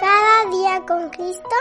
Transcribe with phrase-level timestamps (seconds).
[0.00, 1.56] Cada día con Cristo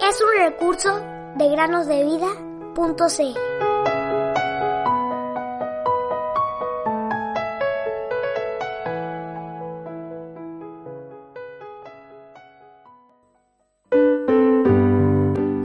[0.00, 1.00] es un recurso
[1.36, 3.38] de granosdevida.cl.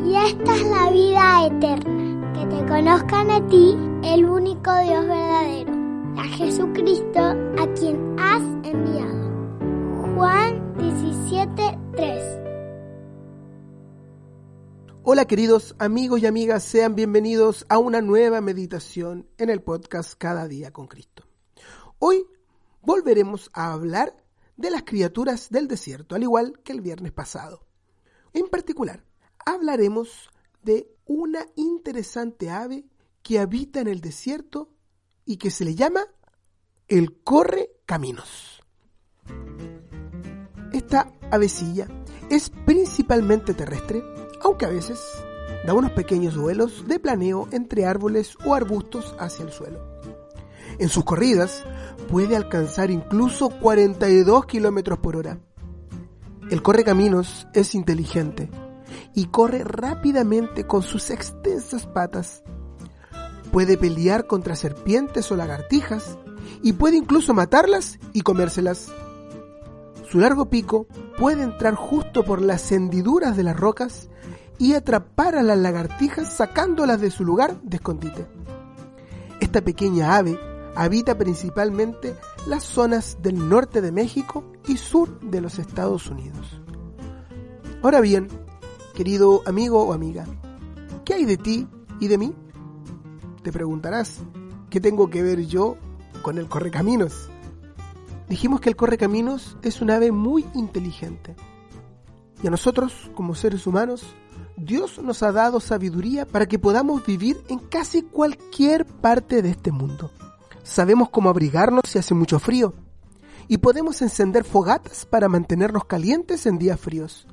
[0.03, 4.56] Y esta es la vida eterna, que te conozcan a ti, el único
[6.57, 9.29] Jesucristo a quien has enviado.
[10.15, 12.41] Juan 17:3
[15.03, 20.47] Hola queridos amigos y amigas, sean bienvenidos a una nueva meditación en el podcast Cada
[20.47, 21.27] día con Cristo.
[21.99, 22.25] Hoy
[22.81, 24.15] volveremos a hablar
[24.55, 27.67] de las criaturas del desierto, al igual que el viernes pasado.
[28.33, 29.05] En particular,
[29.45, 30.31] hablaremos
[30.63, 32.83] de una interesante ave
[33.21, 34.71] que habita en el desierto
[35.23, 36.07] y que se le llama
[36.87, 38.61] el corre caminos.
[40.71, 41.87] Esta avecilla
[42.29, 44.01] es principalmente terrestre,
[44.41, 44.99] aunque a veces
[45.65, 49.79] da unos pequeños duelos de planeo entre árboles o arbustos hacia el suelo.
[50.79, 51.65] En sus corridas
[52.09, 55.39] puede alcanzar incluso 42 kilómetros por hora.
[56.49, 58.49] El correcaminos es inteligente
[59.13, 62.43] y corre rápidamente con sus extensas patas
[63.51, 66.17] puede pelear contra serpientes o lagartijas
[66.61, 68.91] y puede incluso matarlas y comérselas.
[70.09, 70.87] Su largo pico
[71.17, 74.09] puede entrar justo por las hendiduras de las rocas
[74.57, 78.25] y atrapar a las lagartijas sacándolas de su lugar de escondite.
[79.39, 80.39] Esta pequeña ave
[80.75, 82.15] habita principalmente
[82.47, 86.61] las zonas del norte de México y sur de los Estados Unidos.
[87.83, 88.27] Ahora bien,
[88.95, 90.25] querido amigo o amiga,
[91.05, 91.67] ¿qué hay de ti
[91.99, 92.33] y de mí?
[93.43, 94.19] Te preguntarás,
[94.69, 95.77] ¿qué tengo que ver yo
[96.27, 97.29] con el correcaminos?
[98.27, 101.37] Dijimos que el correcaminos es un ave muy inteligente.
[102.43, 104.03] Y a nosotros, como seres humanos,
[104.57, 109.71] Dios nos ha dado sabiduría para que podamos vivir en casi cualquier parte de este
[109.71, 110.11] mundo.
[110.63, 112.73] Sabemos cómo abrigarnos si hace mucho frío.
[113.47, 117.25] Y podemos encender fogatas para mantenernos calientes en días fríos.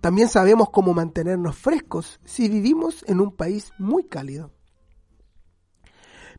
[0.00, 4.53] También sabemos cómo mantenernos frescos si vivimos en un país muy cálido.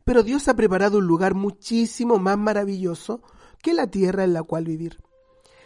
[0.06, 3.22] Pero Dios ha preparado un lugar muchísimo más maravilloso
[3.60, 5.02] que la tierra en la cual vivir.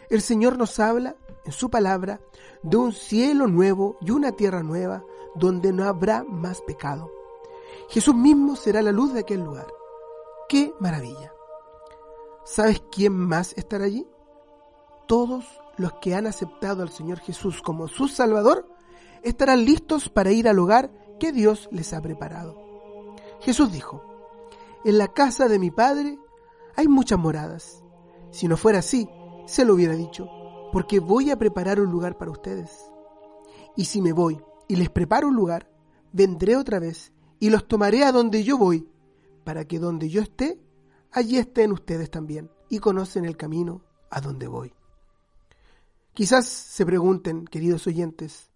[0.09, 1.15] El Señor nos habla
[1.45, 2.19] en su palabra
[2.63, 5.03] de un cielo nuevo y una tierra nueva
[5.35, 7.11] donde no habrá más pecado.
[7.89, 9.67] Jesús mismo será la luz de aquel lugar.
[10.49, 11.31] ¡Qué maravilla!
[12.43, 14.07] ¿Sabes quién más estará allí?
[15.07, 15.45] Todos
[15.77, 18.67] los que han aceptado al Señor Jesús como su Salvador
[19.21, 22.57] estarán listos para ir al hogar que Dios les ha preparado.
[23.41, 24.10] Jesús dijo,
[24.83, 26.17] en la casa de mi padre
[26.75, 27.83] hay muchas moradas.
[28.31, 29.07] Si no fuera así,
[29.45, 30.27] se lo hubiera dicho,
[30.71, 32.91] porque voy a preparar un lugar para ustedes.
[33.75, 35.69] Y si me voy y les preparo un lugar,
[36.11, 38.89] vendré otra vez y los tomaré a donde yo voy,
[39.43, 40.61] para que donde yo esté,
[41.11, 44.73] allí estén ustedes también y conocen el camino a donde voy.
[46.13, 48.51] Quizás se pregunten, queridos oyentes,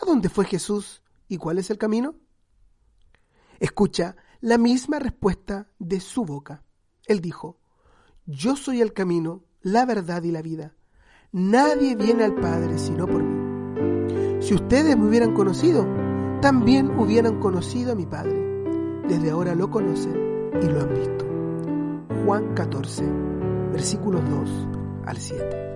[0.00, 2.14] ¿a dónde fue Jesús y cuál es el camino?
[3.60, 6.62] Escucha la misma respuesta de su boca.
[7.06, 7.58] Él dijo,
[8.26, 10.74] Yo soy el camino, la verdad y la vida.
[11.32, 14.42] Nadie viene al Padre sino por mí.
[14.42, 15.86] Si ustedes me hubieran conocido,
[16.40, 18.46] también hubieran conocido a mi Padre.
[19.08, 21.26] Desde ahora lo conocen y lo han visto.
[22.24, 23.04] Juan 14,
[23.72, 24.68] versículos 2
[25.06, 25.75] al 7.